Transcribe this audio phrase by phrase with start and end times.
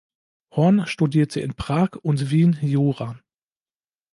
[0.55, 3.19] Horn studierte in Prag und Wien Jura.